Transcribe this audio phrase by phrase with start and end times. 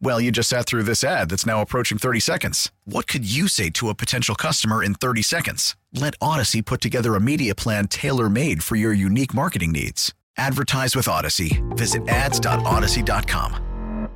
[0.00, 2.70] Well, you just sat through this ad that's now approaching 30 seconds.
[2.84, 5.76] What could you say to a potential customer in 30 seconds?
[5.92, 10.12] Let Audacy put together a media plan tailor made for your unique marketing needs.
[10.36, 11.62] Advertise with Audacy.
[11.76, 14.08] Visit ads.audacy.com.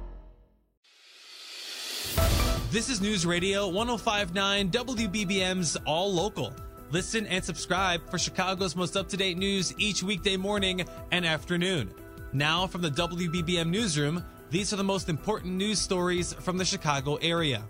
[2.71, 6.53] This is News Radio 1059 WBBM's All Local.
[6.91, 11.95] Listen and subscribe for Chicago's most up to date news each weekday morning and afternoon.
[12.35, 17.17] Now, from the WBBM Newsroom, these are the most important news stories from the Chicago
[17.17, 17.63] area.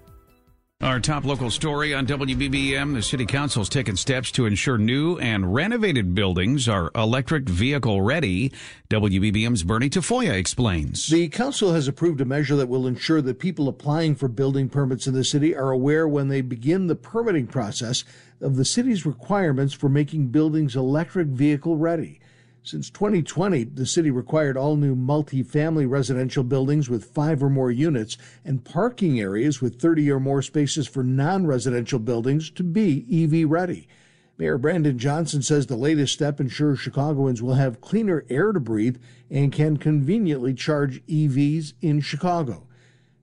[0.80, 5.18] Our top local story on WBBM the City Council has taken steps to ensure new
[5.18, 8.52] and renovated buildings are electric vehicle ready.
[8.88, 11.08] WBBM's Bernie Tafoya explains.
[11.08, 15.08] The Council has approved a measure that will ensure that people applying for building permits
[15.08, 18.04] in the city are aware when they begin the permitting process
[18.40, 22.20] of the city's requirements for making buildings electric vehicle ready.
[22.62, 28.18] Since 2020, the city required all new multi-family residential buildings with five or more units
[28.44, 33.88] and parking areas with 30 or more spaces for non-residential buildings to be EV ready.
[34.38, 38.98] Mayor Brandon Johnson says the latest step ensures Chicagoans will have cleaner air to breathe
[39.30, 42.67] and can conveniently charge EVs in Chicago.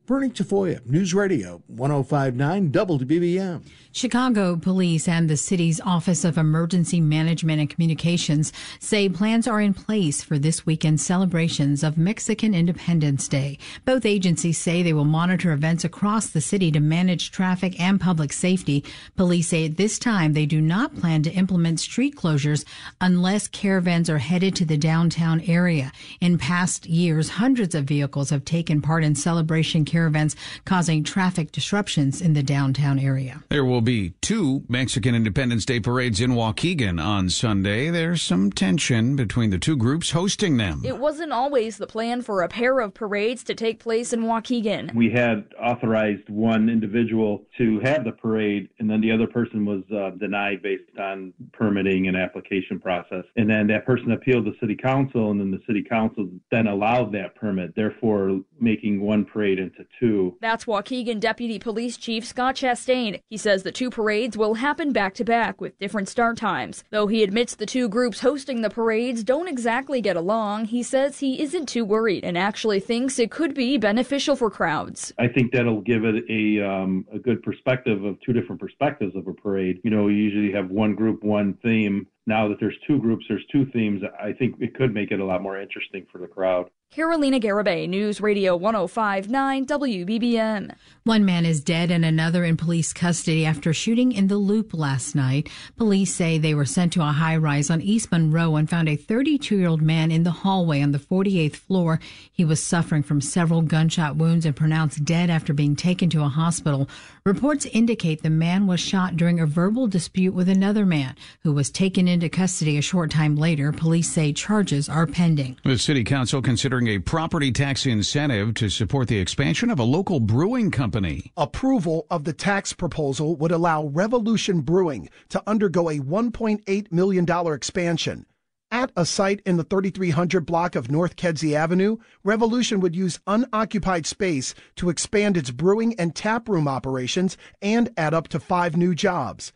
[0.06, 3.64] Bernie Tafoya, News Radio 1059 WBBM.
[3.92, 9.74] Chicago Police and the city's Office of Emergency Management and Communications say plans are in
[9.74, 13.58] place for this weekend's celebrations of Mexican Independence Day.
[13.86, 18.32] Both agencies say they will monitor events across the city to manage traffic and public
[18.34, 18.84] safety.
[19.16, 22.64] Police say at this time they do not plan to implement street closures
[23.02, 25.92] unless caravans are headed to the downtown area.
[26.20, 30.36] In past years, hundreds of vehicles have taken part in celebration caravans,
[30.66, 33.42] causing traffic disruptions in the downtown area.
[33.50, 37.90] There will be two Mexican Independence Day parades in Waukegan on Sunday.
[37.90, 40.82] There's some tension between the two groups hosting them.
[40.84, 44.94] It wasn't always the plan for a pair of parades to take place in Waukegan.
[44.94, 49.84] We had authorized one individual to have the parade, and then the other person was
[49.96, 53.24] uh, denied based on permitting and application process.
[53.38, 57.14] And then that person appealed to city council, and then the city council then allowed
[57.14, 60.38] that permit, therefore making one parade into two.
[60.42, 63.20] That's Waukegan Deputy Police Chief Scott Chastain.
[63.30, 66.84] He says the two parades will happen back to back with different start times.
[66.92, 71.20] Though he admits the two groups hosting the parades don't exactly get along, he says
[71.20, 75.14] he isn't too worried and actually thinks it could be beneficial for crowds.
[75.20, 79.28] I think that'll give it a um, a good perspective of two different perspectives of
[79.28, 79.82] a parade.
[79.84, 82.08] You know, you usually have one group, one theme.
[82.28, 84.02] Now that there's two groups, there's two themes.
[84.20, 86.70] I think it could make it a lot more interesting for the crowd.
[86.96, 90.74] Carolina Garibay, News Radio 1059 WBBM.
[91.04, 95.14] One man is dead and another in police custody after shooting in the loop last
[95.14, 95.50] night.
[95.76, 98.96] Police say they were sent to a high rise on East Monroe and found a
[98.96, 102.00] 32 year old man in the hallway on the 48th floor.
[102.32, 106.30] He was suffering from several gunshot wounds and pronounced dead after being taken to a
[106.30, 106.88] hospital.
[107.26, 111.70] Reports indicate the man was shot during a verbal dispute with another man who was
[111.70, 113.74] taken into custody a short time later.
[113.74, 115.58] Police say charges are pending.
[115.66, 120.20] The city council considering a property tax incentive to support the expansion of a local
[120.20, 121.32] brewing company.
[121.38, 128.26] Approval of the tax proposal would allow Revolution Brewing to undergo a $1.8 million expansion.
[128.72, 134.06] At a site in the 3300 block of North Kedzie Avenue, Revolution would use unoccupied
[134.06, 139.54] space to expand its brewing and taproom operations and add up to five new jobs.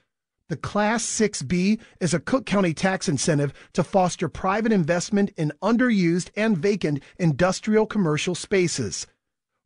[0.49, 6.31] The Class 6B is a Cook County tax incentive to foster private investment in underused
[6.35, 9.05] and vacant industrial commercial spaces.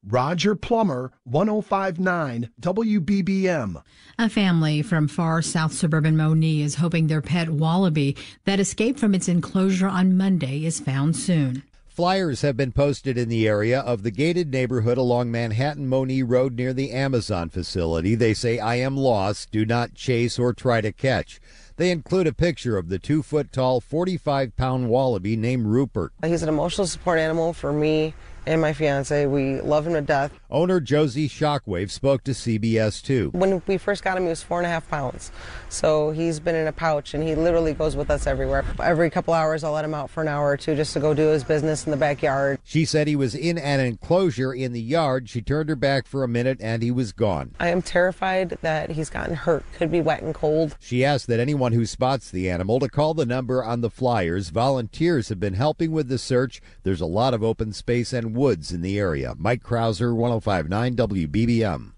[0.06, 3.82] Roger Plummer, 1059 WBBM.
[4.20, 9.16] A family from far south suburban Monee is hoping their pet wallaby that escaped from
[9.16, 11.64] its enclosure on Monday is found soon.
[11.94, 16.56] Flyers have been posted in the area of the gated neighborhood along Manhattan Monee Road
[16.56, 18.16] near the Amazon facility.
[18.16, 19.52] They say, I am lost.
[19.52, 21.40] Do not chase or try to catch.
[21.76, 26.14] They include a picture of the two foot tall, 45 pound wallaby named Rupert.
[26.26, 29.26] He's an emotional support animal for me and my fiance.
[29.26, 30.32] We love him to death.
[30.50, 33.30] Owner Josie Shockwave spoke to CBS 2.
[33.32, 35.32] When we first got him, he was four and a half pounds.
[35.70, 38.64] So he's been in a pouch and he literally goes with us everywhere.
[38.82, 41.14] Every couple hours, I'll let him out for an hour or two just to go
[41.14, 42.60] do his business in the backyard.
[42.64, 45.30] She said he was in an enclosure in the yard.
[45.30, 47.56] She turned her back for a minute and he was gone.
[47.60, 49.64] I am terrified that he's gotten hurt.
[49.74, 50.76] Could be wet and cold.
[50.80, 54.50] She asked that anyone who spots the animal to call the number on the flyers.
[54.50, 56.62] Volunteers have been helping with the search.
[56.84, 59.34] There's a lot of open space and woods in the area.
[59.38, 61.92] Mike Krauser, 1059 WBBM.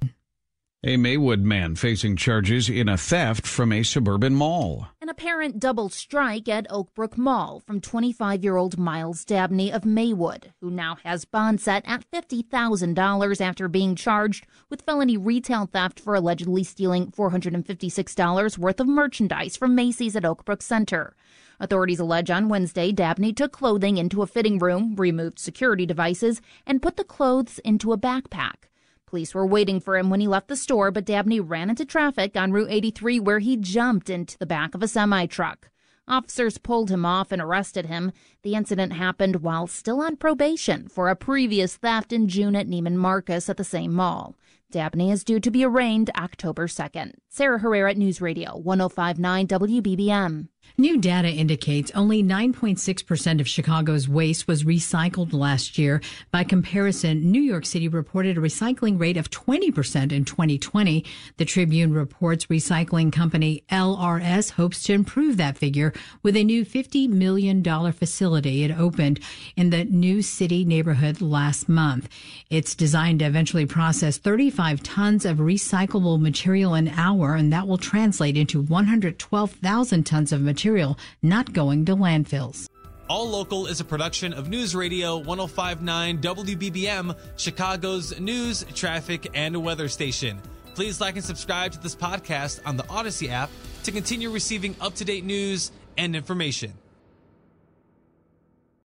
[0.88, 4.90] A Maywood man facing charges in a theft from a suburban mall.
[5.02, 10.54] An apparent double strike at Oakbrook Mall from 25 year old Miles Dabney of Maywood,
[10.62, 16.14] who now has bond set at $50,000 after being charged with felony retail theft for
[16.14, 21.16] allegedly stealing $456 worth of merchandise from Macy's at Oakbrook Center.
[21.60, 26.82] Authorities allege on Wednesday Dabney took clothing into a fitting room, removed security devices, and
[26.82, 28.70] put the clothes into a backpack.
[29.06, 32.36] Police were waiting for him when he left the store, but Dabney ran into traffic
[32.36, 35.70] on Route 83 where he jumped into the back of a semi truck.
[36.08, 38.12] Officers pulled him off and arrested him.
[38.44, 42.96] The incident happened while still on probation for a previous theft in June at Neiman
[42.96, 44.36] Marcus at the same mall.
[44.72, 47.14] Dabney is due to be arraigned October 2nd.
[47.30, 50.48] Sarah Herrera, News Radio, 1059 WBBM.
[50.78, 56.02] New data indicates only 9.6% of Chicago's waste was recycled last year.
[56.32, 61.06] By comparison, New York City reported a recycling rate of 20% in 2020.
[61.38, 67.08] The Tribune reports recycling company LRS hopes to improve that figure with a new $50
[67.08, 67.64] million
[67.94, 69.22] facility it opened
[69.56, 72.10] in the New City neighborhood last month.
[72.50, 77.78] It's designed to eventually process 35 tons of recyclable material an hour, and that will
[77.78, 82.68] translate into 112,000 tons of material material not going to landfills.
[83.10, 89.90] All Local is a production of News Radio 1059 WBBM, Chicago's news, traffic, and weather
[89.90, 90.42] station.
[90.74, 93.50] Please like and subscribe to this podcast on the Audacy app
[93.84, 96.74] to continue receiving up to date news and information.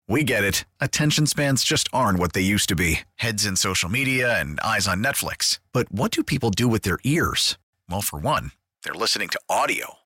[0.07, 0.67] We get it.
[0.83, 4.87] Attention spans just aren't what they used to be heads in social media and eyes
[4.87, 5.61] on Netflix.
[5.73, 7.57] But what do people do with their ears?
[7.89, 8.53] Well, for one,
[8.83, 10.04] they're listening to audio.